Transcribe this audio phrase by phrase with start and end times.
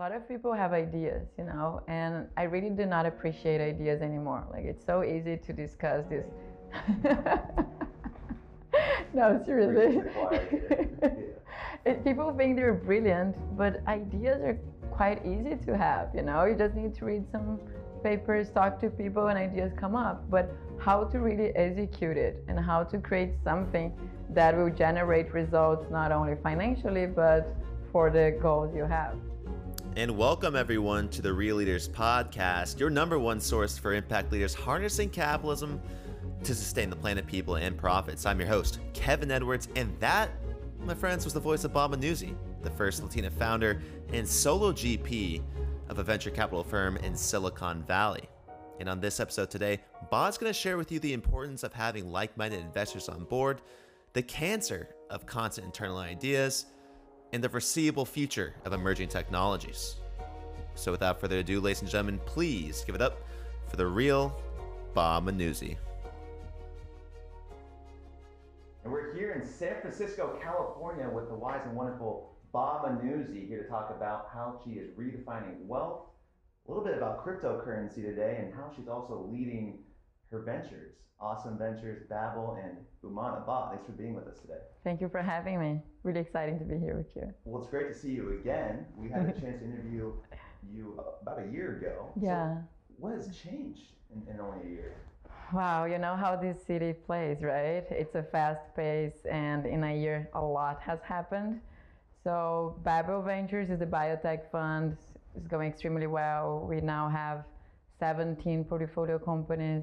[0.00, 4.00] a lot of people have ideas, you know, and I really do not appreciate ideas
[4.00, 4.46] anymore.
[4.50, 6.24] Like it's so easy to discuss this.
[9.12, 10.00] no, seriously.
[11.84, 14.58] it, people think they're brilliant, but ideas are
[14.90, 16.46] quite easy to have, you know.
[16.46, 17.60] You just need to read some
[18.02, 20.30] papers, talk to people, and ideas come up.
[20.30, 23.92] But how to really execute it and how to create something
[24.30, 27.54] that will generate results not only financially but
[27.92, 29.14] for the goals you have.
[29.96, 34.54] And welcome everyone to the Real Leaders Podcast, your number one source for impact leaders
[34.54, 35.80] harnessing capitalism
[36.44, 38.24] to sustain the planet, people, and profits.
[38.24, 40.30] I'm your host, Kevin Edwards, and that,
[40.78, 45.42] my friends, was the voice of Bob Manuzzi, the first Latina founder and solo GP
[45.88, 48.28] of a venture capital firm in Silicon Valley.
[48.78, 52.12] And on this episode today, Bob's going to share with you the importance of having
[52.12, 53.60] like minded investors on board,
[54.12, 56.66] the cancer of constant internal ideas,
[57.32, 59.96] and the foreseeable future of emerging technologies.
[60.74, 63.18] So, without further ado, ladies and gentlemen, please give it up
[63.68, 64.40] for the real
[64.94, 65.76] Bob Manuzzi.
[68.82, 73.62] And we're here in San Francisco, California, with the wise and wonderful Bob Manuzzi here
[73.62, 76.06] to talk about how she is redefining wealth,
[76.66, 79.80] a little bit about cryptocurrency today, and how she's also leading
[80.30, 83.44] her ventures, Awesome Ventures, Babel, and Umana.
[83.44, 84.60] Bob, thanks for being with us today.
[84.84, 85.80] Thank you for having me.
[86.02, 87.32] Really exciting to be here with you.
[87.44, 88.86] Well, it's great to see you again.
[88.96, 90.12] We had a chance to interview
[90.72, 92.10] you about a year ago.
[92.20, 92.54] Yeah.
[92.54, 93.82] So what has changed
[94.14, 94.94] in, in only a year?
[95.52, 97.84] Wow, you know how this city plays, right?
[97.90, 101.60] It's a fast pace, and in a year, a lot has happened.
[102.22, 104.96] So, Babel Ventures is the biotech fund.
[105.36, 106.64] It's going extremely well.
[106.68, 107.44] We now have
[107.98, 109.82] 17 portfolio companies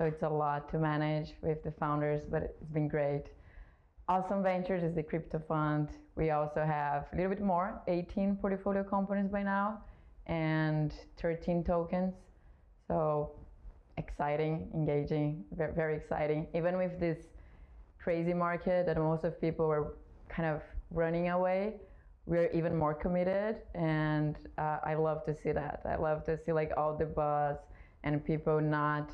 [0.00, 3.24] so it's a lot to manage with the founders, but it's been great.
[4.08, 5.90] Awesome Ventures is the crypto fund.
[6.16, 9.82] We also have a little bit more, 18 portfolio companies by now,
[10.24, 12.14] and 13 tokens.
[12.88, 13.32] So
[13.98, 16.46] exciting, engaging, very, exciting.
[16.54, 17.18] Even with this
[18.02, 19.96] crazy market that most of people were
[20.30, 21.74] kind of running away,
[22.24, 25.82] we're even more committed, and uh, I love to see that.
[25.84, 27.58] I love to see like all the buzz
[28.02, 29.10] and people not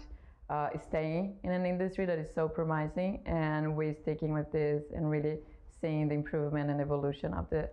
[0.49, 5.11] uh, staying in an industry that is so promising and we're sticking with this and
[5.11, 5.39] really
[5.81, 7.69] seeing the improvement and evolution of the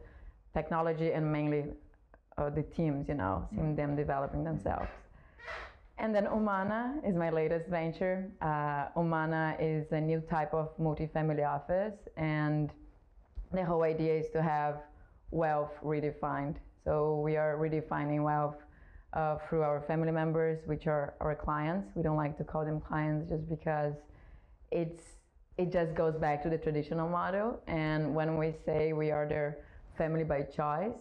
[0.54, 1.66] technology and mainly
[2.38, 4.90] uh, the teams, you know, seeing them developing themselves.
[6.00, 8.32] And then Umana is my latest venture.
[8.42, 12.72] Uh, Umana is a new type of multifamily office, and
[13.52, 14.82] the whole idea is to have
[15.30, 16.56] wealth redefined.
[16.84, 18.56] So we are redefining wealth
[19.14, 21.92] uh, through our family members, which are our clients.
[21.96, 23.94] We don't like to call them clients just because
[24.72, 25.04] it's
[25.58, 27.62] it just goes back to the traditional model.
[27.68, 29.60] And when we say we are their
[29.98, 30.98] family by choice,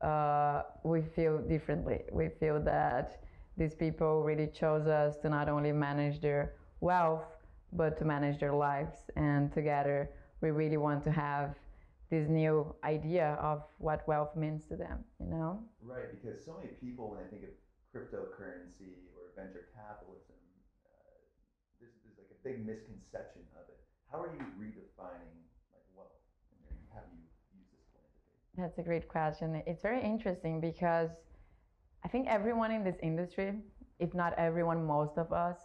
[0.00, 2.02] uh, we feel differently.
[2.10, 3.22] We feel that
[3.56, 7.24] these people really chose us to not only manage their wealth,
[7.72, 8.96] but to manage their lives.
[9.14, 11.54] And together, we really want to have
[12.10, 15.60] this new idea of what wealth means to them, you know?
[15.82, 17.54] Right, because so many people, when they think of
[17.90, 20.38] cryptocurrency or venture capitalism,
[20.86, 21.18] uh,
[21.80, 23.80] there's, there's like a big misconception of it.
[24.10, 25.34] How are you redefining
[25.74, 26.14] like wealth?
[26.70, 27.26] And how do you
[27.58, 28.54] use this philanthropy?
[28.56, 29.62] That's a great question.
[29.66, 31.10] It's very interesting because
[32.04, 33.58] I think everyone in this industry,
[33.98, 35.58] if not everyone, most of us,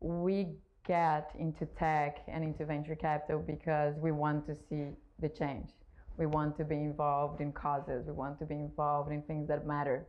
[0.00, 4.88] we get into tech and into venture capital because we want to see
[5.20, 5.70] the change.
[6.16, 8.06] We want to be involved in causes.
[8.06, 10.06] We want to be involved in things that matter.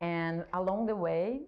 [0.00, 1.42] And along the way,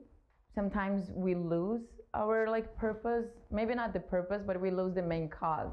[0.55, 1.83] sometimes we lose
[2.13, 3.27] our like purpose.
[3.51, 5.73] Maybe not the purpose, but we lose the main cause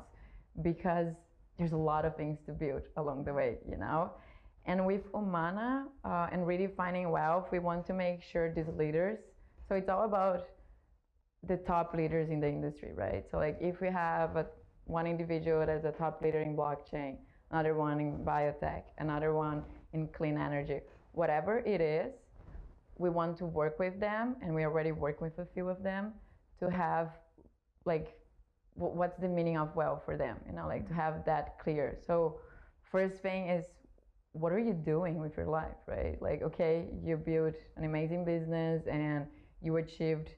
[0.62, 1.14] because
[1.58, 4.12] there's a lot of things to build along the way, you know.
[4.66, 9.20] And with Umana uh, and redefining wealth, we want to make sure these leaders.
[9.68, 10.48] So it's all about
[11.48, 13.26] the top leaders in the industry, right?
[13.32, 14.46] So like if we have a
[14.92, 17.18] one individual as a top leader in blockchain,
[17.52, 19.64] another one in biotech, another one
[19.94, 20.80] in clean energy,
[21.14, 22.14] whatever it is,
[22.98, 26.14] we want to work with them, and we already work with a few of them
[26.60, 27.10] to have
[27.86, 28.18] like
[28.76, 31.98] what's the meaning of wealth for them, you know, like to have that clear.
[32.06, 32.40] So
[32.92, 33.66] first thing is
[34.34, 36.22] what are you doing with your life, right?
[36.22, 39.26] Like, okay, you built an amazing business and
[39.62, 40.30] you achieved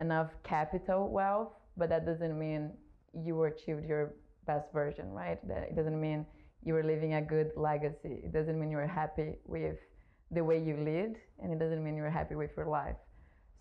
[0.00, 2.72] enough capital wealth, but that doesn't mean
[3.14, 4.14] you achieved your
[4.46, 5.38] best version, right?
[5.46, 6.26] That it doesn't mean
[6.64, 8.20] you are living a good legacy.
[8.24, 9.76] It doesn't mean you're happy with
[10.30, 12.96] the way you lead, and it doesn't mean you're happy with your life.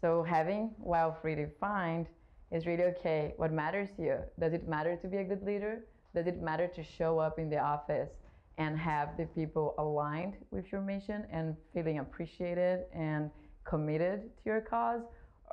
[0.01, 2.07] So having wealth redefined
[2.51, 3.33] is really okay.
[3.38, 4.17] What matters to you?
[4.39, 5.85] Does it matter to be a good leader?
[6.15, 8.09] Does it matter to show up in the office
[8.57, 13.29] and have the people aligned with your mission and feeling appreciated and
[13.65, 15.01] committed to your cause,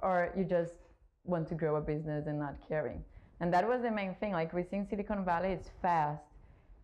[0.02, 0.73] or you just
[1.25, 3.02] want to grow a business and not caring.
[3.44, 4.32] And that was the main thing.
[4.32, 6.23] Like we think Silicon Valley, it's fast,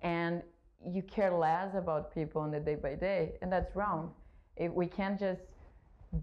[0.03, 0.43] and
[0.85, 4.13] you care less about people on the day by day, and that's wrong.
[4.59, 5.41] If we can't just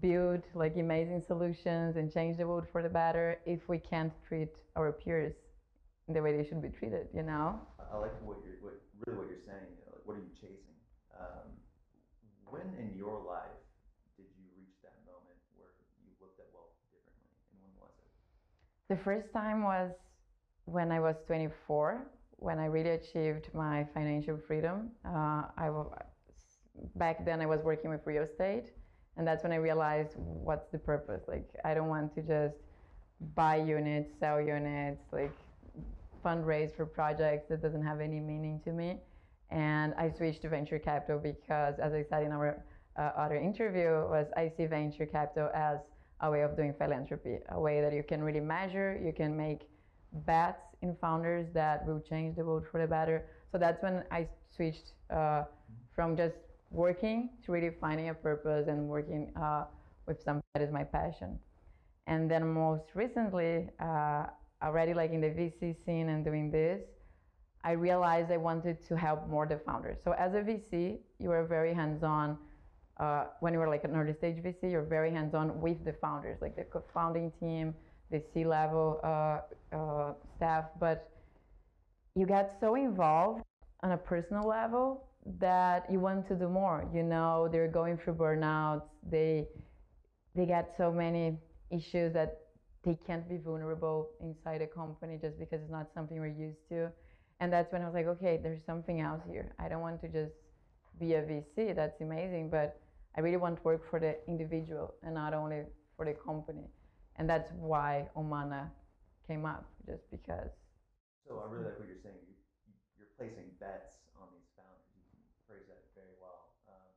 [0.00, 4.50] build like amazing solutions and change the world for the better if we can't treat
[4.76, 5.34] our peers
[6.08, 7.58] the way they should be treated, you know?
[7.92, 9.66] I like what you're, what, really what you're saying.
[9.74, 10.78] You know, like, what are you chasing?
[11.18, 11.50] Um,
[12.46, 13.58] when in your life
[14.16, 18.10] did you reach that moment where you looked at wealth differently, and when was it?
[18.86, 19.90] The first time was
[20.70, 22.06] when I was 24,
[22.36, 24.90] when I really achieved my financial freedom.
[25.04, 25.90] Uh, I w-
[26.96, 28.72] back then I was working with real estate,
[29.16, 31.22] and that's when I realized what's the purpose.
[31.26, 32.56] Like I don't want to just
[33.34, 35.32] buy units, sell units, like
[36.24, 38.98] fundraise for projects that doesn't have any meaning to me.
[39.50, 42.62] And I switched to venture capital because, as I said in our
[42.98, 45.78] uh, other interview, was I see venture capital as
[46.20, 49.62] a way of doing philanthropy, a way that you can really measure, you can make
[50.12, 53.26] bets in founders that will change the world for the better.
[53.52, 55.44] So that's when I switched uh,
[55.94, 56.36] from just
[56.70, 59.64] working to really finding a purpose and working uh,
[60.06, 61.38] with something that is my passion.
[62.06, 64.24] And then most recently, uh,
[64.62, 66.80] already like in the VC scene and doing this,
[67.64, 69.98] I realized I wanted to help more the founders.
[70.04, 72.38] So as a VC, you are very hands-on.
[72.98, 76.38] Uh, when you are like an early stage VC, you're very hands-on with the founders,
[76.40, 77.74] like the co-founding team,
[78.10, 80.64] the C-level uh, uh, staff.
[80.80, 81.10] But
[82.14, 83.42] you get so involved
[83.82, 85.08] on a personal level
[85.38, 86.88] that you want to do more.
[86.92, 88.88] You know, they're going through burnouts.
[89.08, 89.46] They
[90.34, 91.36] they get so many
[91.70, 92.38] issues that
[92.84, 96.90] they can't be vulnerable inside a company just because it's not something we're used to.
[97.40, 99.54] And that's when I was like, okay, there's something else here.
[99.58, 100.32] I don't want to just
[100.98, 101.74] be a VC.
[101.74, 102.80] That's amazing, but
[103.16, 105.62] I really want to work for the individual and not only
[105.96, 106.64] for the company.
[107.18, 108.70] And that's why Umana
[109.26, 110.54] came up, just because.
[111.26, 112.22] So I really like what you're saying.
[112.30, 112.38] You,
[112.94, 114.86] you're placing bets on these founders.
[114.94, 115.02] You
[115.44, 116.54] phrase that very well.
[116.70, 116.94] Um,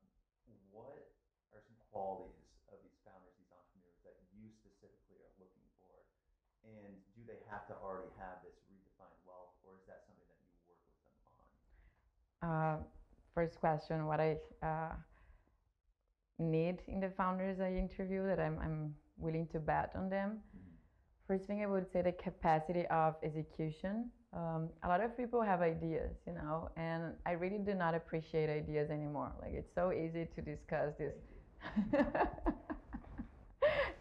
[0.70, 1.10] what
[1.58, 6.06] are some qualities of these founders, these entrepreneurs that you specifically are looking for?
[6.70, 10.38] And do they have to already have this redefined wealth, or is that something that
[10.38, 11.42] you work with them on?
[12.46, 12.76] Uh,
[13.34, 14.94] first question: What I uh,
[16.42, 20.40] need in the founders I interview that I'm, I'm willing to bet on them.
[21.28, 24.10] First thing I would say the capacity of execution.
[24.34, 28.50] Um, a lot of people have ideas, you know, and I really do not appreciate
[28.50, 29.32] ideas anymore.
[29.42, 31.16] Like it's so easy to discuss this.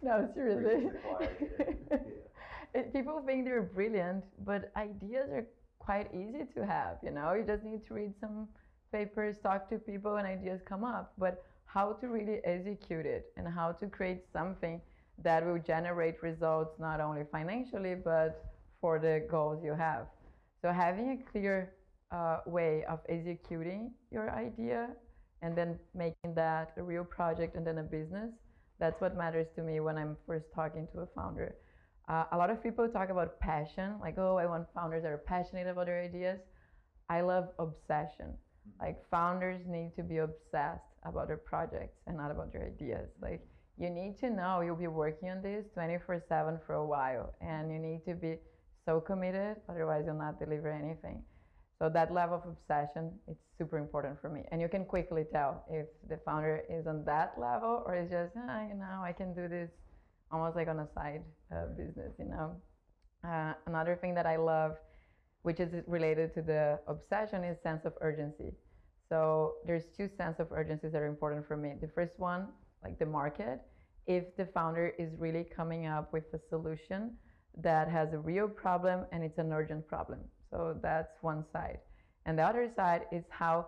[0.01, 0.89] no, seriously.
[2.73, 5.45] It- people think they're brilliant, but ideas are
[5.79, 7.33] quite easy to have, you know.
[7.33, 8.47] You just need to read some
[8.93, 11.11] papers, talk to people, and ideas come up.
[11.17, 11.43] But
[11.73, 14.81] how to really execute it and how to create something
[15.23, 18.45] that will generate results not only financially but
[18.81, 20.07] for the goals you have.
[20.61, 21.73] So having a clear
[22.11, 24.89] uh, way of executing your idea
[25.41, 28.31] and then making that a real project and then a business,
[28.79, 31.55] that's what matters to me when I'm first talking to a founder.
[32.09, 35.23] Uh, a lot of people talk about passion, like, oh, I want founders that are
[35.25, 36.39] passionate about their ideas.
[37.09, 38.33] I love obsession.
[38.79, 43.09] Like, founders need to be obsessed about their projects and not about their ideas.
[43.21, 43.41] Like,
[43.77, 47.71] you need to know you'll be working on this 24 7 for a while, and
[47.71, 48.37] you need to be
[48.85, 51.23] so committed, otherwise, you'll not deliver anything.
[51.79, 54.41] So, that level of obsession, it's super important for me.
[54.51, 58.33] And you can quickly tell if the founder is on that level or is just,
[58.37, 59.69] ah, you know, I can do this
[60.31, 62.55] almost like on a side uh, business, you know.
[63.23, 64.77] Uh, another thing that I love,
[65.43, 68.53] which is related to the obsession, is sense of urgency.
[69.11, 71.73] So there's two sense of urgencies that are important for me.
[71.81, 72.47] The first one,
[72.81, 73.59] like the market,
[74.07, 77.17] if the founder is really coming up with a solution
[77.57, 80.19] that has a real problem and it's an urgent problem.
[80.49, 81.79] So that's one side.
[82.25, 83.67] And the other side is how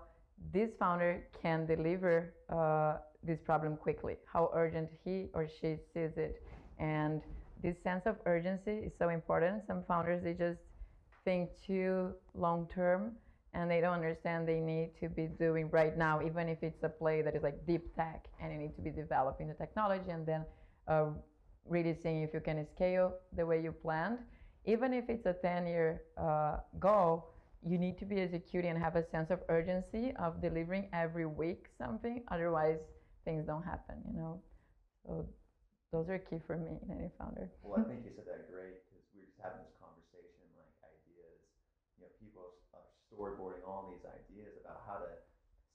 [0.54, 6.42] this founder can deliver uh, this problem quickly, how urgent he or she sees it.
[6.80, 7.22] And
[7.62, 9.64] this sense of urgency is so important.
[9.68, 10.62] Some founders, they just
[11.26, 13.18] think too long term
[13.54, 16.90] and they don't understand they need to be doing right now, even if it's a
[16.90, 20.26] play that is like deep tech and you need to be developing the technology and
[20.26, 20.46] then
[20.88, 21.06] uh,
[21.66, 24.18] really seeing if you can scale the way you planned.
[24.66, 27.30] Even if it's a 10 year uh, goal,
[27.66, 31.68] you need to be executing and have a sense of urgency of delivering every week
[31.78, 32.24] something.
[32.30, 32.80] Otherwise,
[33.26, 34.42] things don't happen, you know.
[35.06, 35.26] So
[35.92, 37.52] those are key for me in any founder.
[37.62, 40.74] Well, I think you said that great because we were just having this conversation like
[40.84, 41.40] ideas.
[41.96, 45.12] You know, people are storyboarding all these ideas about how to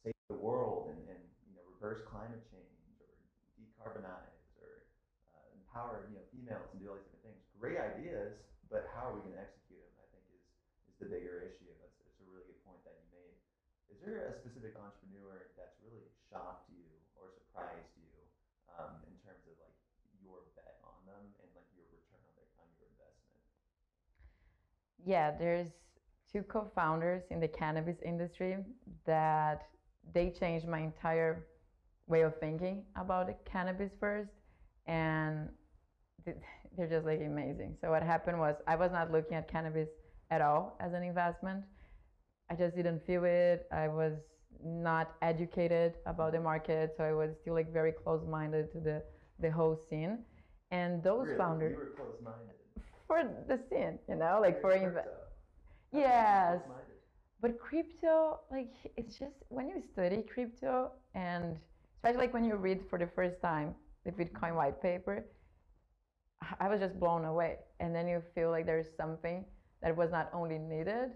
[0.02, 3.10] save the world and, and you know reverse climate change or
[3.54, 4.90] decarbonize or
[5.38, 7.40] uh, empower you know females and do all these different things.
[7.62, 8.34] Great ideas,
[8.66, 9.94] but how are we going to execute them?
[10.02, 10.42] I think is
[10.90, 11.70] is the bigger issue.
[11.78, 13.34] That's, that's a really good point that you made.
[13.94, 18.10] Is there a specific entrepreneur that's really shocked you or surprised you
[18.74, 19.74] um, in terms of like
[20.22, 23.42] your bet on them and like your return on, their, on your investment?
[25.02, 25.72] Yeah, there's
[26.32, 28.58] two co-founders in the cannabis industry
[29.06, 29.62] that
[30.14, 31.46] they changed my entire
[32.06, 34.30] way of thinking about cannabis first
[34.86, 35.48] and
[36.76, 37.76] they're just like amazing.
[37.80, 39.88] So what happened was i was not looking at cannabis
[40.30, 41.64] at all as an investment.
[42.50, 43.66] I just didn't feel it.
[43.72, 44.14] I was
[44.64, 49.02] not educated about the market so i was still like very close-minded to the
[49.40, 50.18] the whole scene.
[50.70, 51.38] And those really?
[51.38, 52.56] founders you were close-minded.
[53.06, 54.38] For the scene you know?
[54.42, 55.04] Like for inv-
[55.92, 56.60] yes.
[57.40, 61.56] but crypto like it's just when you study crypto and
[61.96, 65.24] especially like when you read for the first time the bitcoin white paper
[66.60, 67.56] i was just blown away.
[67.80, 69.44] And then you feel like there's something
[69.82, 71.10] that was not only needed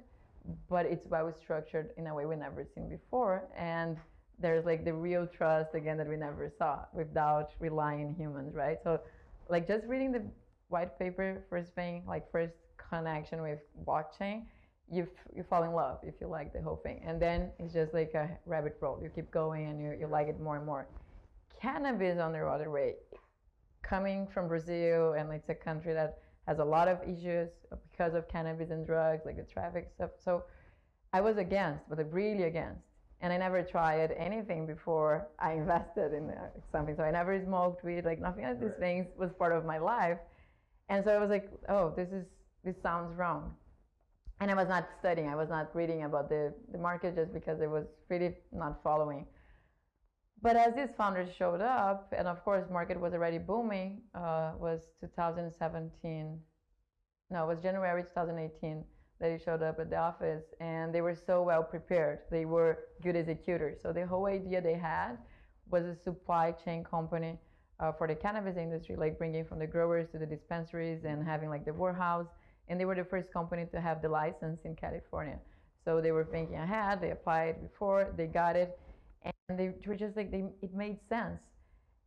[0.69, 3.45] but it's well structured in a way we never seen before.
[3.57, 3.97] And
[4.41, 8.79] there's like the real trust again that we never saw without relying on humans right?
[8.83, 9.01] So
[9.49, 10.23] like just reading the
[10.69, 14.43] white paper first thing like first connection with blockchain
[14.91, 17.01] you you fall in love if you like the whole thing.
[17.07, 19.01] And then it's just like a rabbit hole.
[19.03, 20.87] You keep going and you, you like it more and more.
[21.61, 22.97] Cannabis on the other way
[23.83, 27.49] coming from brazil and it's a country that has a lot of issues
[27.91, 30.11] because of cannabis and drugs like the traffic stuff.
[30.25, 30.45] So
[31.13, 32.83] i was against but really against.
[33.21, 36.97] And i never tried anything before i invested in uh, something.
[36.97, 38.79] So i never smoked weed like nothing of these right.
[38.79, 40.19] things was part of my life.
[40.89, 42.25] And so i was like oh this is
[42.65, 43.55] this sounds wrong
[44.43, 47.61] and I was not studying, I was not reading about the, the market just because
[47.61, 49.25] I was really not following.
[50.43, 54.81] But as these founders showed up, and of course, market was already booming, uh, was
[55.01, 56.41] 2017,
[57.31, 58.85] no, it was January 2018
[59.21, 62.19] that he showed up at the office, and they were so well prepared.
[62.29, 63.79] They were good executors.
[63.81, 65.19] So the whole idea they had
[65.71, 67.39] was a supply chain company
[67.79, 71.49] uh, for the cannabis industry, like bringing from the growers to the dispensaries and having
[71.49, 72.27] like the warehouse
[72.69, 75.39] and they were the first company to have the license in California.
[75.85, 77.01] So they were thinking ahead.
[77.01, 78.79] They applied before, they got it,
[79.49, 81.41] and they were just like they, it made sense.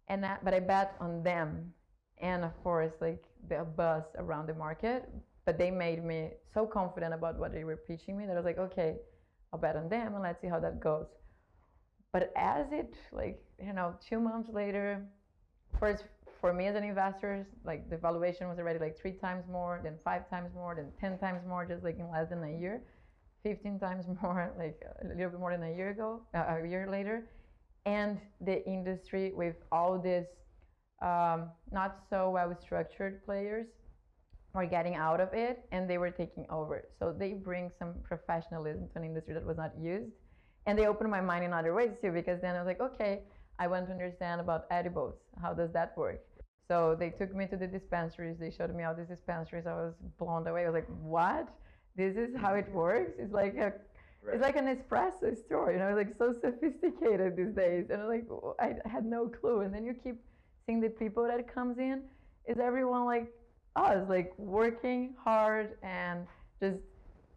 [0.08, 1.74] And that, but I bet on them,
[2.22, 5.10] and of course like the buzz around the market.
[5.46, 8.46] But they made me so confident about what they were pitching me that I was
[8.46, 8.96] like, okay,
[9.54, 11.06] I'll bet on them and let's see how that goes.
[12.12, 15.06] But as it like you know, two months later,
[15.80, 16.04] first
[16.46, 19.96] for me as an investor, like the valuation was already like three times more, then
[20.04, 22.84] five times more, then 10 times more, just like in less than a year,
[23.42, 26.88] 15 times more, like a little bit more than a year ago, uh, a year
[26.88, 27.24] later.
[27.88, 30.28] And the industry with all these
[31.02, 33.66] um, not so well structured players
[34.54, 36.84] were getting out of it and they were taking over.
[37.00, 40.12] So they bring some professionalism to an industry that was not used.
[40.68, 43.22] And they opened my mind in other ways too, because then I was like, okay,
[43.58, 45.16] I want to understand about edibles.
[45.42, 46.22] How does that work?
[46.68, 48.38] So they took me to the dispensaries.
[48.40, 49.68] They showed me all these dispensaries.
[49.68, 50.64] I was blown away.
[50.64, 51.48] I was like, "What?
[51.96, 53.14] This is how it works?
[53.20, 53.74] It's like a,
[54.24, 54.34] right.
[54.34, 55.72] it's like an espresso store.
[55.72, 59.28] You know, like so sophisticated these days." And I was like, oh, I had no
[59.28, 59.62] clue.
[59.62, 60.18] And then you keep
[60.66, 62.02] seeing the people that comes in.
[62.48, 63.32] Is everyone like
[63.76, 66.26] us, like working hard and
[66.62, 66.78] just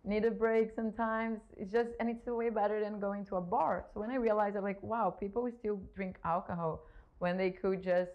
[0.05, 1.41] need a break sometimes.
[1.57, 3.87] It's just, and it's way better than going to a bar.
[3.93, 6.85] So when I realized, I'm like, wow, people still drink alcohol
[7.19, 8.11] when they could just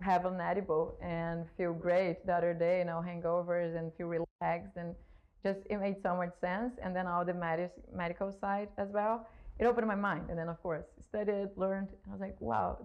[0.00, 4.76] have an edible and feel great the other day, you know, hangovers and feel relaxed
[4.76, 4.94] and
[5.42, 6.74] just it made so much sense.
[6.82, 9.26] And then all the med- medical side as well,
[9.58, 10.26] it opened my mind.
[10.28, 12.78] And then of course, studied, learned, and I was like, wow,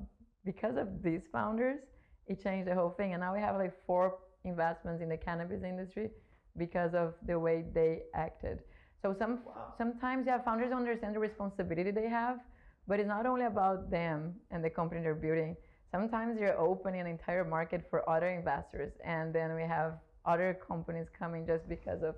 [0.45, 1.79] because of these founders,
[2.27, 3.13] it changed the whole thing.
[3.13, 6.09] And now we have like four investments in the cannabis industry
[6.57, 8.59] because of the way they acted.
[9.01, 9.73] So some wow.
[9.77, 12.39] sometimes yeah, founders understand the responsibility they have,
[12.87, 15.55] but it's not only about them and the company they're building.
[15.91, 21.07] Sometimes you're opening an entire market for other investors, and then we have other companies
[21.17, 22.15] coming just because of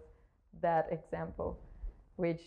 [0.62, 1.60] that example,
[2.18, 2.42] which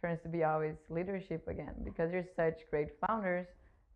[0.00, 1.74] turns to be always leadership again.
[1.84, 3.46] Because you're such great founders,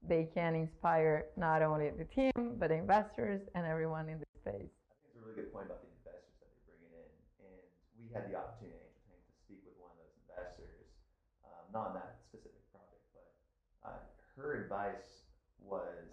[0.06, 4.70] they can inspire not only the team, but the investors and everyone in the space.
[4.86, 7.10] I think it's a really good point about the investors that they're bringing in
[7.50, 7.58] and
[7.98, 9.12] we had the opportunity to
[9.42, 10.86] speak with one of those investors,
[11.42, 13.26] um, not on that specific project, but
[13.82, 13.98] uh,
[14.38, 15.26] her advice
[15.60, 16.09] was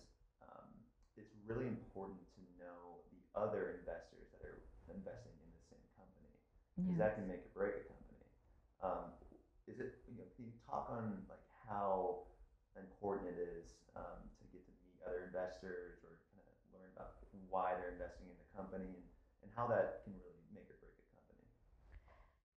[1.48, 4.60] really important to know the other investors that are
[4.92, 6.32] investing in the same company
[6.76, 8.28] because that can make or break a company.
[8.84, 9.04] Um,
[9.66, 12.28] is it you know can you talk on like how
[12.76, 17.18] important it is um, to get to meet other investors or kind of learn about
[17.50, 19.08] why they're investing in the company and,
[19.44, 21.44] and how that can really make or break a company?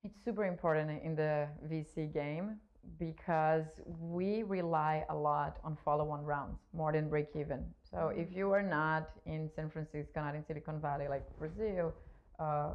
[0.03, 2.59] It's super important in the VC game
[2.99, 7.65] because we rely a lot on follow-on rounds more than break even.
[7.91, 11.93] So if you are not in San Francisco, not in Silicon Valley, like Brazil,
[12.39, 12.75] uh,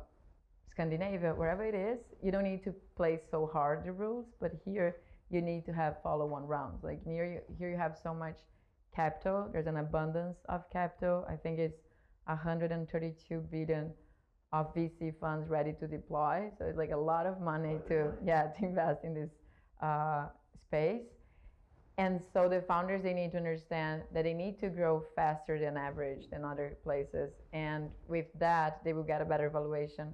[0.72, 4.26] Scandinavia, wherever it is, you don't need to play so hard the rules.
[4.42, 4.98] But here,
[5.30, 6.84] you need to have follow-on rounds.
[6.84, 8.38] Like near you, here, you have so much
[8.96, 9.50] capital.
[9.52, 11.26] There's an abundance of capital.
[11.30, 11.80] I think it's
[12.26, 13.92] 132 billion
[14.54, 16.52] of VC funds ready to deploy.
[16.58, 19.30] So it's like a lot of money to yeah to invest in this
[19.82, 20.28] uh,
[20.68, 21.04] space.
[21.98, 25.78] And so the founders they need to understand that they need to grow faster than
[25.78, 30.14] average than other places, and with that they will get a better valuation.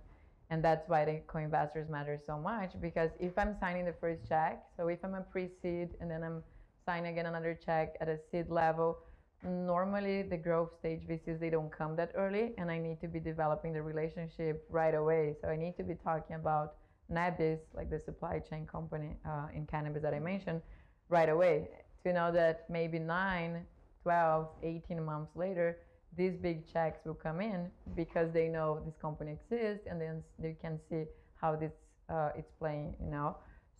[0.51, 4.61] And that's why the co-investors matter so much because if I'm signing the first check,
[4.77, 6.43] so if I'm a pre-seed and then I'm
[6.85, 8.99] signing again another check at a seed level,
[9.43, 13.19] normally the growth stage VCs they don't come that early, and I need to be
[13.19, 15.35] developing the relationship right away.
[15.41, 16.75] So I need to be talking about
[17.11, 20.61] Nabis, like the supply chain company uh, in cannabis that I mentioned,
[21.09, 21.69] right away
[22.03, 23.65] to know that maybe 9,
[24.03, 25.77] 12, 18 months later,
[26.17, 30.55] these big checks will come in because they know this company exists and then they
[30.61, 31.03] can see
[31.35, 31.71] how this
[32.09, 33.37] uh, it's playing, you know.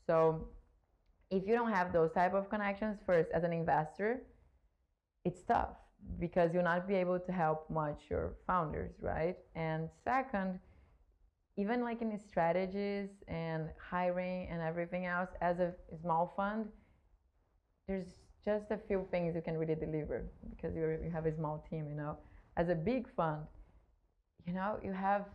[0.08, 0.48] So
[1.30, 4.22] if you don't have those type of connections first as an investor,
[5.26, 5.76] it's tough
[6.20, 9.38] because you'll not be able to help much your founders, right?
[9.56, 10.60] And second,
[11.62, 16.68] even like in strategies and hiring and everything else, as a small fund,
[17.88, 18.08] there's
[18.44, 20.24] just a few things you can really deliver
[20.56, 22.18] because you you have a small team, you know.
[22.58, 23.42] As a big fund,
[24.46, 25.26] you know, you have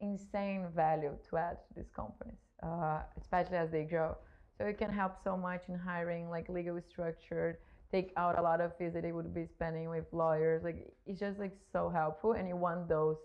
[0.00, 4.16] insane value to add to these companies, uh, especially as they grow.
[4.58, 7.58] So it can help so much in hiring, like legal structure,
[7.90, 10.62] take out a lot of fees that they would be spending with lawyers.
[10.62, 13.16] Like it's just like so helpful, and you want those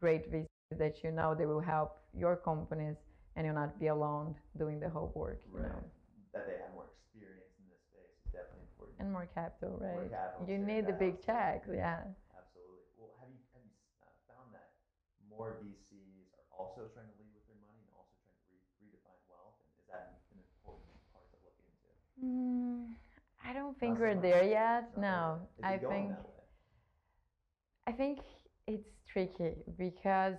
[0.00, 2.96] great VCs that you know they will help your companies,
[3.36, 5.40] and you'll not be alone doing the whole work.
[5.52, 5.68] You Right.
[5.68, 5.84] know,
[6.32, 8.98] That they have more experience in this space is definitely important.
[9.00, 10.10] and more capital, right?
[10.10, 12.02] More capital, you need the big checks, yeah.
[12.34, 12.82] Absolutely.
[12.98, 14.74] Well, have you have you uh, found that
[15.30, 18.90] more VCs are also trying to lead with their money and also trying to re-
[18.90, 19.58] redefine wealth?
[19.62, 21.88] And is that an important part to look into?
[22.22, 22.94] Mm,
[23.44, 24.90] I don't think so we're there yet.
[24.96, 25.22] Not No,
[25.62, 26.10] I think?
[27.86, 28.20] I think
[28.66, 30.36] it's tricky because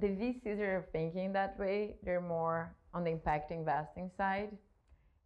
[0.00, 4.50] the VCs are thinking that way, they're more on the impact investing side.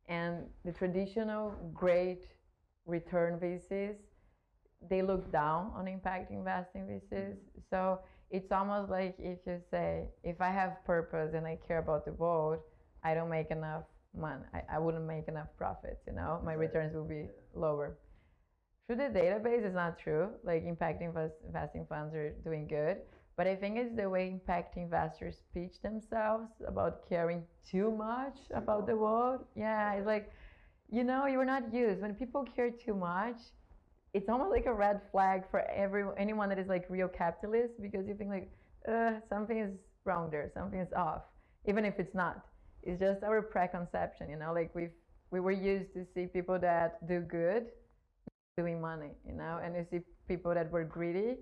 [0.08, 2.24] And the traditional great
[2.86, 3.96] return VCs,
[4.88, 7.36] they look down on impact investing VCs.
[7.70, 8.00] So
[8.30, 12.12] it's almost like if you say, if I have purpose and I care about the
[12.12, 12.58] world,
[13.02, 13.84] I don't make enough
[14.18, 14.42] money.
[14.52, 17.98] I, I wouldn't make enough profits, you know, my returns will be lower.
[18.86, 20.30] Through the database is not true.
[20.44, 22.98] Like impact invest, investing funds are doing good.
[23.38, 28.88] But I think it's the way impact investors pitch themselves about caring too much about
[28.88, 29.46] the world.
[29.54, 30.32] Yeah, it's like,
[30.90, 32.02] you know, you're not used.
[32.02, 33.38] When people care too much,
[34.12, 38.08] it's almost like a red flag for every anyone that is like real capitalist because
[38.08, 38.50] you think like,
[38.88, 39.72] uh, something is
[40.04, 41.22] wrong there, something is off,
[41.68, 42.44] even if it's not.
[42.82, 44.88] It's just our preconception, you know, like we
[45.30, 47.66] we were used to see people that do good
[48.56, 51.36] doing money, you know, and you see people that were greedy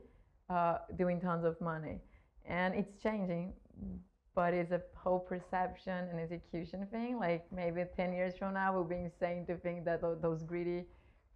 [0.49, 2.01] uh, doing tons of money.
[2.49, 3.53] And it's changing,
[4.35, 7.19] but it's a whole perception and execution thing.
[7.19, 10.85] Like maybe 10 years from now, we'll be insane to think that tho- those greedy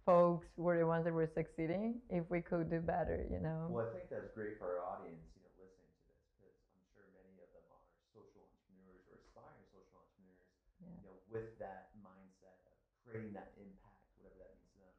[0.05, 3.67] folks were the ones that were succeeding if we could do better, you know?
[3.69, 6.87] Well, I think that's great for our audience, you know, listening to this, because I'm
[6.95, 7.83] sure many of them are
[8.15, 10.49] social entrepreneurs or aspiring social entrepreneurs,
[10.81, 10.89] Yeah.
[10.95, 12.73] you know, with that mindset of
[13.05, 14.95] creating that impact, whatever that means to them.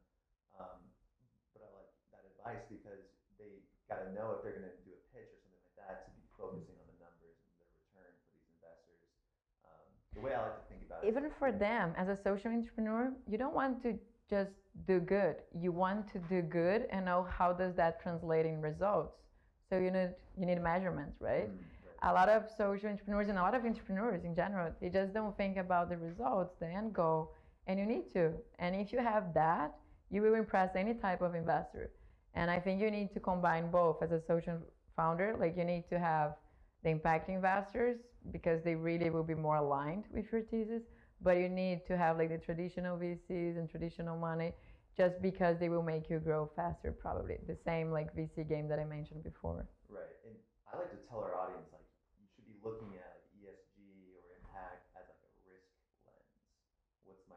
[0.59, 0.79] Um,
[1.57, 2.79] but I like that advice they
[3.93, 6.11] got to know if they're going to do a pitch or something like that to
[6.17, 9.05] be focusing on the numbers and the return for these investors.
[9.69, 9.85] Um,
[10.17, 11.13] the way I like to think about it.
[11.13, 14.01] even for them as a social entrepreneur you don't want to
[14.33, 14.57] just
[14.89, 19.21] do good you want to do good and know how does that translate in results
[19.69, 22.11] so you need you need measurements right mm, right.
[22.11, 25.37] a lot of social entrepreneurs and a lot of entrepreneurs in general they just don't
[25.37, 27.33] think about the results the end goal
[27.67, 29.75] and you need to and if you have that
[30.11, 31.91] you will impress any type of investor
[32.35, 34.03] and i think you need to combine both.
[34.03, 34.59] As a social
[34.97, 36.35] founder like you need to have
[36.85, 37.97] the impact investors
[38.33, 40.83] because they really will be more aligned with your thesis
[41.23, 44.53] but you need to have like the traditional vcs and traditional money
[44.97, 47.39] just because they will make you grow faster probably.
[47.49, 49.65] The same like vc game that i mentioned before.
[49.89, 50.37] Right, and
[50.69, 51.89] I like to tell our audience like
[52.21, 55.65] you should be looking at like ESG or impact as like a risk
[56.05, 56.29] lens.
[57.09, 57.37] What's my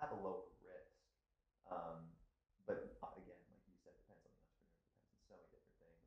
[0.00, 0.88] have a lower risk.
[1.68, 2.08] Um,
[2.64, 5.76] but uh, again, like you said, depends on the entrepreneur, depends on so many different
[5.76, 6.00] things.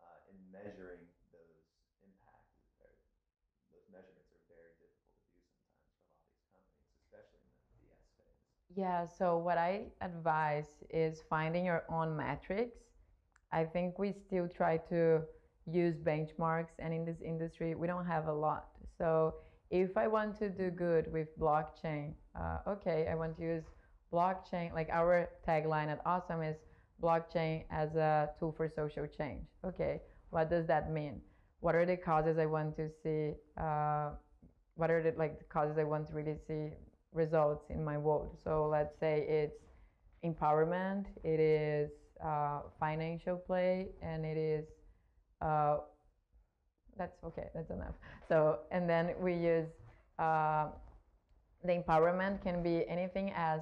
[0.00, 1.60] Uh, and measuring those
[2.00, 2.96] impacts, is very,
[3.68, 7.44] those measurements are very difficult to do sometimes for a lot of these companies, especially
[7.44, 8.40] in the DS phase.
[8.78, 12.78] Yeah, so what I advise is finding your own metrics.
[13.50, 15.22] I think we still try to
[15.66, 18.66] use benchmarks, and in this industry, we don't have a lot.
[18.96, 19.34] So
[19.72, 23.64] if I want to do good with blockchain, uh, okay, I want to use
[24.12, 24.72] blockchain.
[24.72, 26.58] Like our tagline at Awesome is
[27.02, 29.42] blockchain as a tool for social change.
[29.64, 31.20] Okay, what does that mean?
[31.58, 33.32] What are the causes I want to see?
[33.60, 34.10] Uh,
[34.76, 36.70] what are the like the causes I want to really see
[37.12, 38.36] results in my world?
[38.44, 39.62] So let's say it's
[40.24, 41.90] empowerment, it is
[42.24, 44.64] uh, financial play, and it is
[45.40, 45.78] uh,
[46.98, 47.94] that's okay, that's enough.
[48.28, 49.68] So, and then we use
[50.18, 50.66] uh,
[51.64, 53.60] the empowerment can be anything as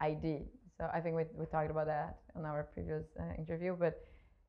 [0.00, 0.44] ID.
[0.78, 3.76] So I think we, we talked about that in our previous uh, interview.
[3.78, 4.04] But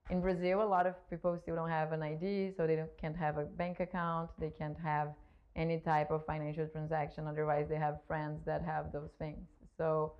[0.09, 3.37] in Brazil, a lot of people still don't have an ID, so they can't have
[3.37, 5.09] a bank account, they can't have
[5.57, 7.27] any type of financial transaction.
[7.27, 9.47] Otherwise, they have friends that have those things.
[9.77, 10.13] So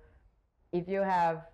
[0.72, 1.46] if you have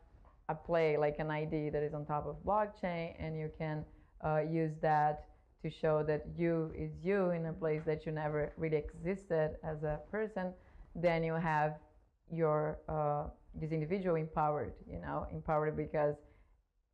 [0.49, 3.85] a play like an ID that is on top of blockchain and you can
[4.25, 5.27] uh, use that
[5.63, 9.83] to show that you is you in a place that you never really existed as
[9.83, 10.53] a person,
[10.95, 11.77] then you have
[12.31, 14.75] your uh, this individual empowered.
[14.91, 16.17] You know, empowered because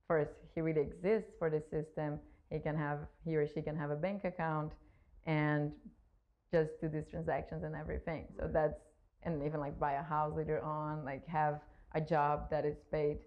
[0.07, 2.21] first he really exists for the system.
[2.51, 4.73] He can have he or she can have a bank account
[5.27, 5.73] and
[6.51, 8.27] just do these transactions and everything.
[8.39, 8.75] So that's
[9.23, 11.61] and even like buy a house later on, like have
[11.95, 13.19] a job that is paid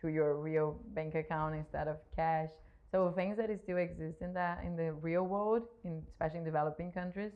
[0.00, 2.48] to your real bank account instead of cash.
[2.92, 6.92] So things that still exist in that in the real world, in especially in developing
[6.92, 7.32] countries,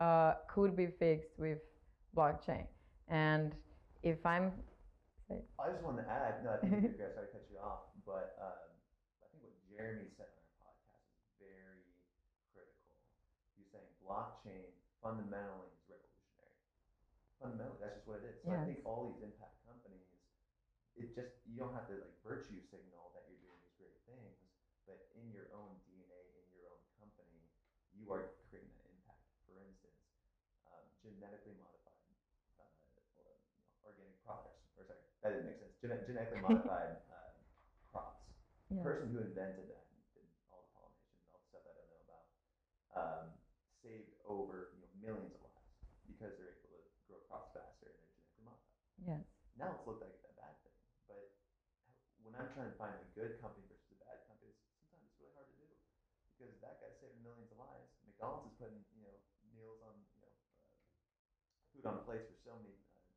[0.00, 1.58] uh, could be fixed with
[2.16, 2.66] blockchain.
[3.08, 3.52] And
[4.02, 4.52] if I'm,
[5.30, 6.42] I just want to add.
[6.44, 7.14] No, I think you're good.
[7.14, 8.66] Sorry to cut you off, but um,
[9.22, 11.86] I think what Jeremy said on our podcast is very
[12.50, 12.98] critical.
[13.54, 14.69] He's saying blockchain
[15.00, 16.56] fundamentally is revolutionary.
[17.40, 18.36] Fundamentally, that's just what it is.
[18.44, 18.60] So yes.
[18.60, 20.06] I think all these impact companies,
[20.96, 24.36] it just you don't have to like virtue signal that you're doing these great things,
[24.84, 27.40] but in your own DNA, in your own company,
[27.96, 29.24] you are creating that impact.
[29.48, 30.00] For instance,
[30.68, 31.96] um, genetically modified
[32.60, 32.68] uh,
[33.16, 35.74] or, you know, organic products, or sorry, that didn't make sense.
[35.80, 37.32] Gen- genetically modified uh,
[37.88, 38.20] crops.
[38.70, 39.90] The person who invented that,
[40.54, 42.24] all the pollination, all the stuff I don't know about,
[42.94, 43.26] um,
[43.82, 45.72] saved over millions of lives
[46.06, 48.84] because they're able to grow crops faster and they're genetically modified.
[49.02, 49.24] Yes.
[49.56, 50.76] Now it's looked like a bad thing,
[51.08, 51.32] but
[52.22, 55.32] when I'm trying to find a good company versus a bad company, sometimes it's really
[55.36, 55.68] hard to do
[56.36, 57.88] because that guy's saving millions of lives.
[58.04, 59.16] McDonald's is putting you know
[59.52, 60.32] meals on you know
[60.64, 60.76] uh,
[61.72, 63.12] food on plates for so many uh,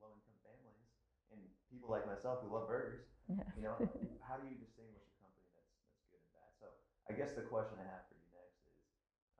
[0.00, 0.88] low income families
[1.32, 3.04] and people like myself who love burgers.
[3.28, 3.46] Yes.
[3.58, 3.74] You know,
[4.22, 6.50] how do you distinguish a company that's that's good and bad?
[6.58, 6.66] So
[7.10, 8.78] I guess the question I have for you next is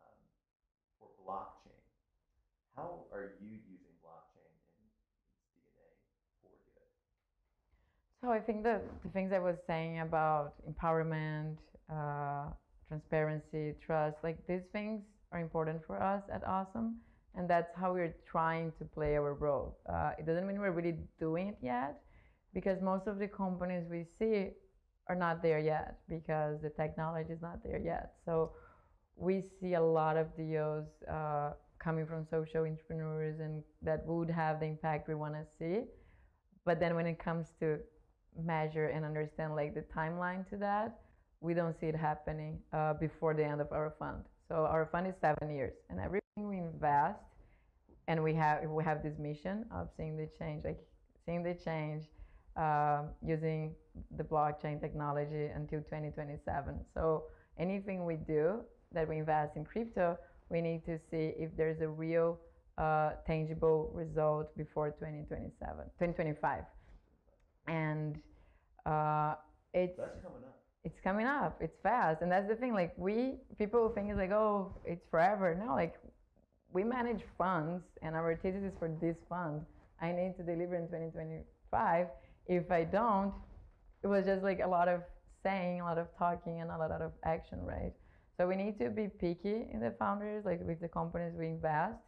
[0.01, 0.19] um,
[0.99, 1.56] for blockchain.
[2.77, 4.85] How are you using blockchain in
[5.49, 5.89] DNA
[6.43, 6.85] for good?
[8.21, 11.57] So I think the, the things I was saying about empowerment,
[11.91, 12.53] uh,
[12.89, 15.01] transparency, trust, like these things
[15.33, 16.97] are important for us at Awesome.
[17.35, 19.79] And that's how we're trying to play our role.
[19.89, 22.01] Uh, it doesn't mean we're really doing it yet,
[22.55, 24.51] because most of the companies we see
[25.09, 28.15] are not there yet because the technology is not there yet.
[28.25, 28.53] So
[29.17, 31.51] we see a lot of deals uh,
[31.87, 35.85] coming from social entrepreneurs and that would have the impact we want to see.
[36.65, 37.79] But then when it comes to
[38.37, 40.99] measure and understand like the timeline to that,
[41.41, 44.25] we don't see it happening uh, before the end of our fund.
[44.49, 47.21] So our fund is seven years, and everything we invest,
[48.09, 50.81] and we have we have this mission of seeing the change, like
[51.25, 52.05] seeing the change
[52.57, 53.75] uh, using
[54.17, 56.75] the blockchain technology until 2027.
[56.95, 57.25] So
[57.59, 58.61] anything we do
[58.93, 60.17] that we invest in crypto,
[60.51, 62.39] we need to see if there's a real
[62.79, 65.53] uh, tangible result before 2027,
[65.99, 66.63] 2025,
[67.69, 68.19] and
[68.85, 69.35] uh,
[69.75, 69.97] it's.
[69.99, 70.53] That's coming up.
[70.85, 71.59] It's coming up.
[71.61, 72.23] It's fast.
[72.23, 75.53] And that's the thing like we people think it's like oh it's forever.
[75.55, 75.97] No like
[76.73, 79.63] we manage funds and our thesis is for this fund.
[80.01, 82.07] I need to deliver in 2025
[82.49, 83.33] if i don't
[84.03, 85.01] it was just like a lot of
[85.43, 87.93] saying a lot of talking and a lot of action right
[88.37, 91.99] so we need to be picky in the founders like with the companies we invest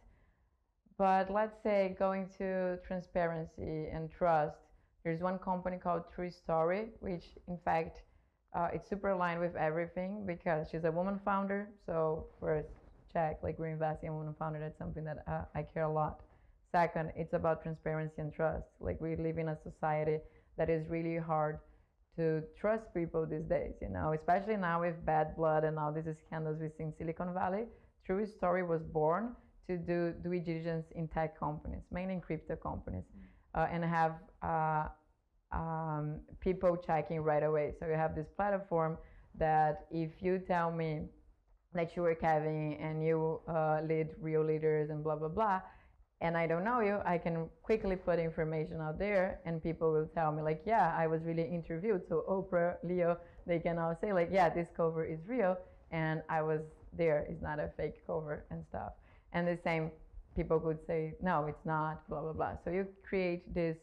[0.97, 4.57] but let's say going to transparency and trust
[5.03, 8.03] there's one company called true story which in fact
[8.55, 11.69] uh, it's super aligned with everything because she's a woman founder.
[11.85, 12.69] So first
[13.13, 14.59] check, like we're investing in a woman founder.
[14.59, 16.21] That's something that uh, I care a lot.
[16.71, 18.65] Second, it's about transparency and trust.
[18.79, 20.17] Like we live in a society
[20.57, 21.59] that is really hard
[22.19, 26.03] to trust people these days, you know, especially now with bad blood and all these
[26.27, 27.63] scandals we see in Silicon Valley.
[28.05, 29.35] True Story was born
[29.67, 33.05] to do due diligence in tech companies, mainly in crypto companies,
[33.55, 34.85] uh, and have uh,
[35.53, 37.73] um, people checking right away.
[37.79, 38.97] So you have this platform
[39.35, 41.03] that if you tell me
[41.73, 45.61] that you were Kevin and you uh, lead real leaders and blah blah blah,
[46.21, 50.09] and I don't know you, I can quickly put information out there, and people will
[50.13, 52.01] tell me like, yeah, I was really interviewed.
[52.09, 55.57] So Oprah, Leo, they can all say like, yeah, this cover is real,
[55.91, 56.61] and I was
[56.93, 57.25] there.
[57.29, 58.93] It's not a fake cover and stuff.
[59.31, 59.91] And the same,
[60.35, 62.07] people could say, no, it's not.
[62.09, 62.53] Blah blah blah.
[62.65, 63.77] So you create this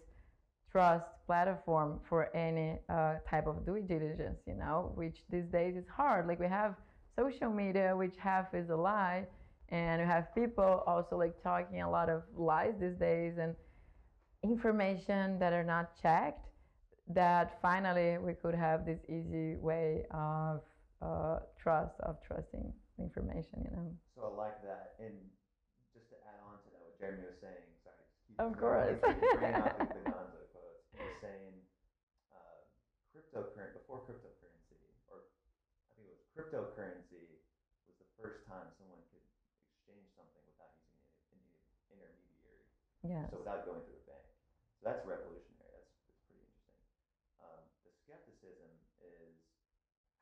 [0.70, 5.87] trust platform for any uh, type of due diligence, you know, which these days is
[5.88, 6.27] hard.
[6.27, 6.75] Like we have
[7.18, 9.27] social media, which half is a lie
[9.71, 13.55] and you have people also like talking a lot of lies these days and
[14.45, 16.47] information that are not checked
[17.09, 20.61] that finally we could have this easy way of
[21.03, 23.91] uh, trust of trusting information you know?
[24.15, 24.95] So i like that.
[24.99, 25.15] And
[25.95, 28.07] just to add on to that what jeremy was saying sorry
[28.39, 28.99] of course.
[29.03, 30.87] bringing out the gonzo quotes.
[30.95, 31.55] He was saying
[32.31, 32.59] uh,
[33.11, 34.79] cryptocurrency before cryptocurrency
[35.11, 35.27] or
[35.91, 37.35] i think it was cryptocurrency
[37.87, 38.97] was the first time someone
[43.07, 43.31] Yes.
[43.31, 44.27] So without going through a bank.
[44.79, 45.71] So that's revolutionary.
[45.73, 46.79] That's, that's pretty interesting.
[47.40, 49.35] Um, the skepticism is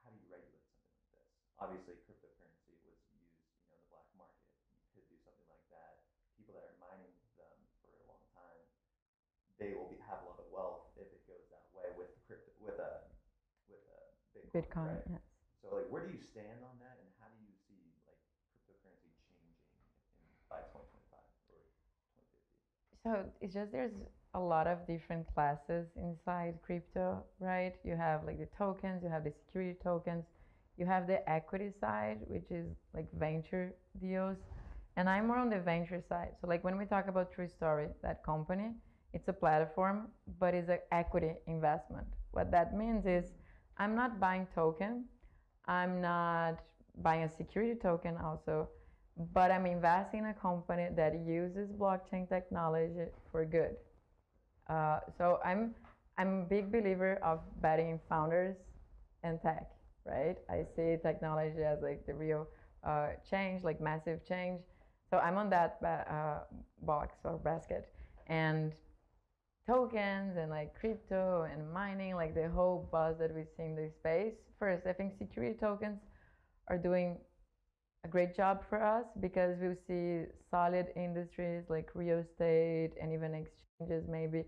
[0.04, 1.26] how do you regulate something like this?
[1.56, 4.44] Obviously, cryptocurrency was used, you know, in the black market.
[4.84, 6.04] You could do something like that.
[6.36, 8.60] People that are mining them for a long time,
[9.56, 12.52] they will be, have a lot of wealth if it goes that way with crypto
[12.60, 13.08] with a
[13.70, 14.00] with a
[14.36, 14.52] Bitcoin.
[14.52, 15.08] Bitcoin, right?
[15.18, 15.24] yes.
[15.64, 18.20] So like, where do you stand on that, and how do you see like
[18.52, 19.56] cryptocurrency changing
[20.20, 21.16] in, by 2025
[21.48, 21.64] or
[22.12, 22.93] 2050?
[23.04, 23.92] So it's just there's
[24.34, 27.74] a lot of different classes inside crypto, right?
[27.84, 30.24] You have like the tokens, you have the security tokens,
[30.78, 34.38] you have the equity side, which is like venture deals.
[34.96, 36.30] And I'm more on the venture side.
[36.40, 38.70] So like when we talk about True Story, that company,
[39.12, 40.08] it's a platform,
[40.40, 42.06] but it's an equity investment.
[42.32, 43.32] What that means is
[43.78, 45.04] I'm not buying token,
[45.66, 46.60] I'm not
[47.02, 48.68] buying a security token also,
[49.16, 53.76] but I'm investing in a company that uses blockchain technology for good.
[54.68, 55.74] Uh, so I'm
[56.18, 58.56] I'm a big believer of betting in founders
[59.22, 59.66] and tech,
[60.04, 60.36] right?
[60.48, 62.46] I see technology as like the real
[62.86, 64.60] uh, change, like massive change.
[65.10, 66.40] So I'm on that uh,
[66.82, 67.88] box or basket,
[68.26, 68.72] and
[69.66, 73.92] tokens and like crypto and mining, like the whole buzz that we see in this
[73.94, 74.34] space.
[74.58, 76.00] First, I think security tokens
[76.68, 77.18] are doing
[78.04, 83.34] a great job for us because we see solid industries like real estate and even
[83.34, 84.44] exchanges maybe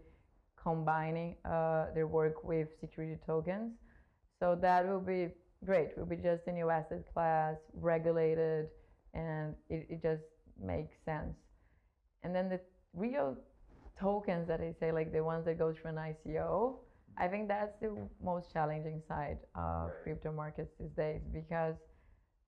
[0.63, 3.73] combining uh, their work with security tokens.
[4.41, 5.29] So that will be
[5.65, 5.89] great.
[5.91, 8.67] It will be just a new asset class, regulated,
[9.15, 10.25] and it, it just
[10.63, 11.35] makes sense.
[12.23, 12.61] And then the
[12.93, 13.37] real
[13.99, 16.77] tokens that I say, like the ones that go through an ICO,
[17.17, 21.77] I think that's the most challenging side of crypto markets these days because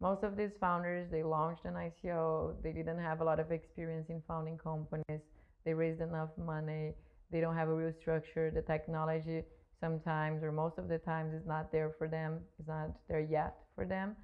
[0.00, 4.06] most of these founders they launched an ICO, they didn't have a lot of experience
[4.08, 5.20] in founding companies,
[5.64, 6.92] they raised enough money,
[7.30, 9.42] they don't have a real structure, the technology
[9.80, 13.56] sometimes or most of the times is not there for them, it's not there yet
[13.74, 14.16] for them.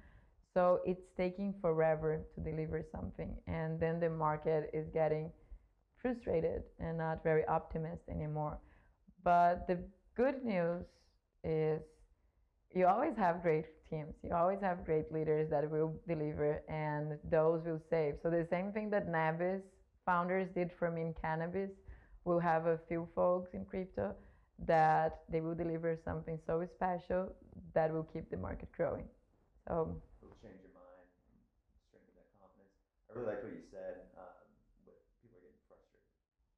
[0.53, 3.35] So it's taking forever to deliver something.
[3.47, 5.29] And then the market is getting
[6.01, 8.57] frustrated and not very optimistic anymore.
[9.23, 9.79] But the
[10.15, 10.85] good news
[11.43, 11.81] is
[12.73, 14.13] you always have great teams.
[14.23, 18.15] You always have great leaders that will deliver and those will save.
[18.21, 19.61] So the same thing that Nabis
[20.05, 21.71] founders did for me in cannabis,
[22.25, 24.13] we'll have a few folks in crypto
[24.65, 27.33] that they will deliver something so special
[27.73, 29.05] that will keep the market growing.
[29.67, 31.07] So It'll change your mind
[31.89, 32.71] strengthen that confidence.
[33.09, 34.09] I really liked what you said.
[34.17, 34.45] Um,
[34.85, 36.07] with people are getting frustrated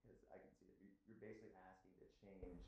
[0.03, 2.61] because I can see that you- you're basically asking to change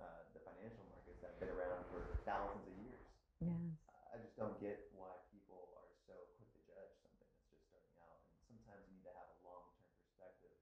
[0.00, 3.00] uh, the financial markets that have been around for thousands of years.
[3.40, 3.76] yes.
[4.12, 8.20] I don't get why people are so quick to judge something that's just starting out.
[8.28, 10.52] And sometimes you need to have a long-term perspective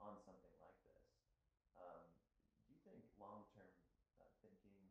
[0.00, 1.04] on something like this.
[1.76, 2.08] Um,
[2.64, 3.68] do you think long-term
[4.16, 4.88] uh, thinking and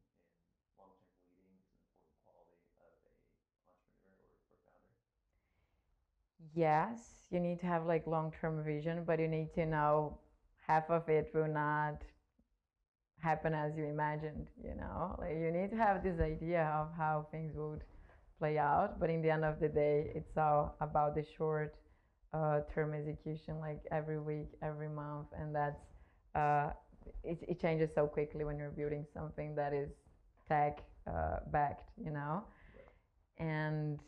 [0.78, 5.02] long-term leading is an important quality of a entrepreneur or, or founder?
[6.54, 10.22] Yes, you need to have like long-term vision, but you need to know
[10.62, 12.06] half of it will not
[13.20, 15.16] happen as you imagined, you know?
[15.20, 17.82] Like you need to have this idea of how things would
[18.40, 21.76] play out, but in the end of the day, it's all about the short
[22.34, 25.82] uh, term execution like every week, every month, and that's
[26.36, 26.70] uh,
[27.24, 29.90] it, it changes so quickly when you're building something that is
[30.48, 32.44] tech uh, backed, you know.
[33.40, 34.00] And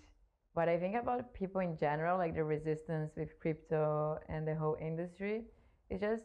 [0.54, 4.78] what I think about people in general, like the resistance with crypto and the whole
[4.82, 5.44] industry,
[5.90, 6.24] is just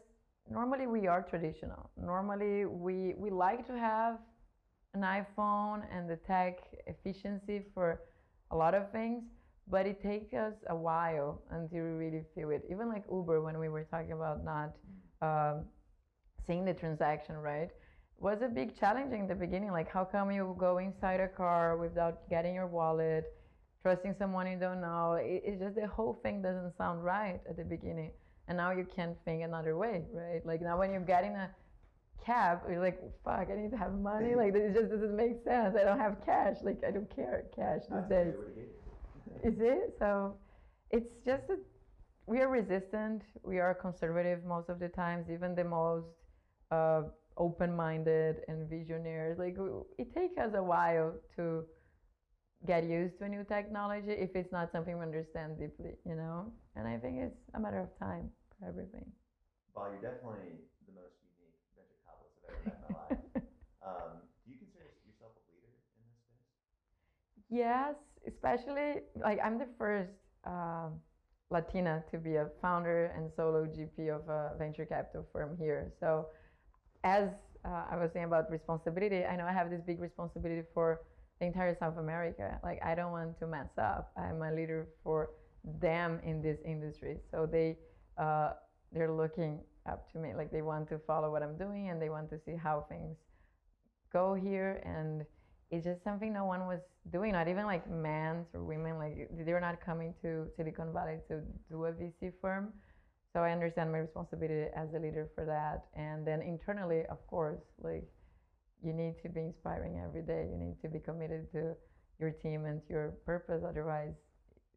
[0.49, 1.89] normally we are traditional.
[1.97, 4.19] Normally we we like to have
[4.95, 8.01] an iPhone and the tech efficiency for
[8.51, 9.23] a lot of things,
[9.67, 12.63] but it takes us a while until we really feel it.
[12.71, 14.71] Even like Uber, when we were talking about not
[15.21, 15.65] um,
[16.47, 17.69] seeing the transaction, right?
[18.19, 19.71] Was a big challenge in the beginning.
[19.71, 23.25] Like, how come you go inside a car without getting your wallet,
[23.81, 25.13] trusting someone you don't know?
[25.13, 28.11] It, it's just the whole thing doesn't sound right at the beginning.
[28.47, 30.45] And now you can think another way, right?
[30.45, 31.49] Like now when you're getting a
[32.23, 34.35] cab, you're like, fuck, I need to have money.
[34.35, 35.75] Like it just doesn't make sense.
[35.79, 36.57] I don't have cash.
[36.63, 38.33] Like I don't care cash these days.
[39.43, 39.95] Is it?
[39.99, 40.35] So
[40.91, 41.57] it's just a,
[42.27, 43.23] we are resistant.
[43.43, 45.29] We are conservative most of the times.
[45.31, 46.07] Even the most
[46.71, 47.03] uh,
[47.37, 49.37] open-minded and visionaries.
[49.37, 49.57] Like
[49.97, 51.63] it takes us a while to
[52.65, 56.51] get used to a new technology if it's not something we understand deeply, you know.
[56.75, 59.05] And I think it's a matter of time for everything.
[59.75, 63.21] Well, you're definitely the most unique venture capitalist I've ever met in my life.
[63.85, 64.11] Um,
[64.43, 66.41] do you consider yourself a leader in this space?
[67.55, 67.95] Yes,
[68.27, 70.11] especially like I'm the first
[70.45, 70.99] um,
[71.49, 75.93] Latina to be a founder and solo GP of a venture capital firm here.
[76.01, 76.27] So,
[77.03, 77.29] as
[77.63, 81.01] uh, I was saying about responsibility, I know I have this big responsibility for
[81.39, 82.59] the entire South America.
[82.63, 84.11] Like I don't want to mess up.
[84.17, 85.29] I'm a leader for
[85.81, 87.77] them in this industry, so they
[88.17, 88.51] uh,
[88.91, 90.33] they're looking up to me.
[90.35, 93.17] Like they want to follow what I'm doing and they want to see how things
[94.11, 94.81] go here.
[94.85, 95.25] And
[95.71, 96.79] it's just something no one was
[97.11, 97.33] doing.
[97.33, 98.97] Not even like men or women.
[98.97, 102.73] Like they were not coming to Silicon Valley to do a VC firm.
[103.33, 105.87] So I understand my responsibility as a leader for that.
[105.99, 108.07] And then internally, of course, like
[108.83, 110.47] you need to be inspiring every day.
[110.49, 111.73] You need to be committed to
[112.19, 113.63] your team and to your purpose.
[113.67, 114.13] Otherwise,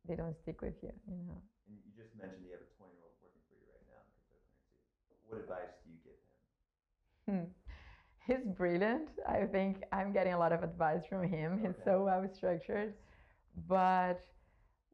[0.09, 0.91] they don't stick with you.
[1.07, 1.39] You know.
[1.69, 4.01] And you just mentioned you have a 20 year old working for you right now
[4.01, 5.15] in cryptocurrency.
[5.29, 7.45] What advice do you give him?
[7.45, 7.58] Hmm.
[8.29, 9.09] He's brilliant.
[9.29, 11.61] I think I'm getting a lot of advice from him.
[11.65, 12.95] He's so well structured.
[13.69, 14.21] But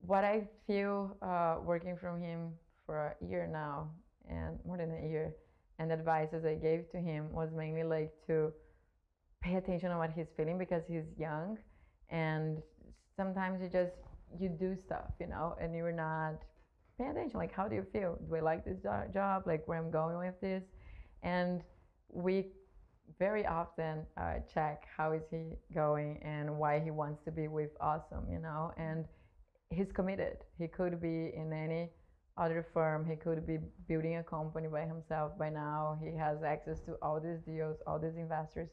[0.03, 2.53] what I feel uh, working from him
[2.87, 3.91] for a year now,
[4.29, 5.35] and more than a year,
[5.79, 8.53] and the advices I gave to him was mainly like to
[9.43, 11.59] pay attention on what he's feeling because he's young
[12.11, 12.63] and
[13.17, 13.93] sometimes you just
[14.41, 16.35] you do stuff you know and you're not
[16.99, 18.79] paying attention like how do you feel do i like this
[19.13, 20.63] job like where i'm going with this
[21.23, 21.63] and
[22.13, 22.47] we
[23.19, 27.71] very often uh, check how is he going and why he wants to be with
[27.81, 29.05] awesome you know and
[29.71, 31.91] he's committed he could be in any
[32.37, 36.81] other firm he could be building a company by himself by now he has access
[36.81, 38.69] to all these deals all these investors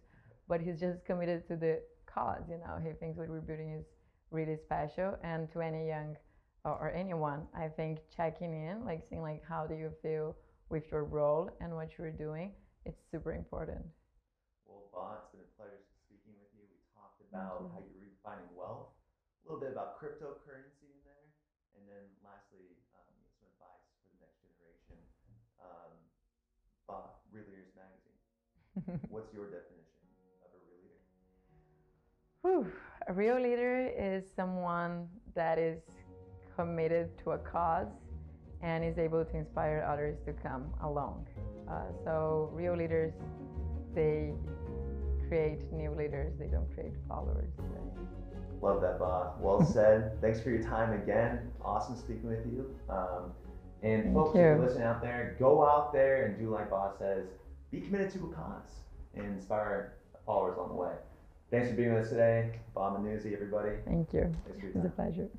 [0.48, 1.80] but he's just committed to the
[2.14, 2.44] cause.
[2.50, 3.86] You know, he thinks what we're building is
[4.32, 5.16] really special.
[5.24, 6.16] And to any young
[6.64, 10.36] or, anyone, I think checking in, like seeing like how do you feel
[10.70, 12.52] with your role and what you're doing,
[12.86, 13.84] it's super important.
[14.72, 16.64] Well, Ba, it's been a pleasure speaking with you.
[16.72, 21.28] We talked about how you're redefining wealth, a little bit about cryptocurrency in there,
[21.76, 25.00] and then lastly, um, some advice for the next generation.
[25.60, 25.92] Um,
[26.88, 28.20] Ba, Real Leaders Magazine.
[29.12, 30.08] What's your definition?
[30.40, 31.04] Of a real leader?
[32.48, 32.64] Whew.
[33.08, 35.84] A real leader is someone that is
[36.56, 37.92] committed to a cause
[38.62, 41.28] and is able to inspire others to come along.
[41.68, 43.14] Uh, so, real leaders,
[43.96, 44.34] they
[45.32, 47.48] create new leaders, they don't create followers.
[47.58, 48.06] Right?
[48.62, 49.32] Love that, Ba.
[49.40, 50.20] Well said.
[50.20, 51.50] Thanks for your time again.
[51.64, 52.76] Awesome speaking with you.
[52.90, 53.32] Um,
[53.82, 54.42] and Thank folks, you.
[54.42, 57.28] if you're listening out there, go out there and do like Ba says
[57.72, 58.82] be committed to a cause
[59.16, 59.94] and inspire
[60.26, 60.92] followers on the way.
[61.50, 62.60] Thanks for being with us today.
[62.74, 63.78] Ba Munouzy, everybody.
[63.86, 64.30] Thank you.
[64.62, 65.30] It's a pleasure.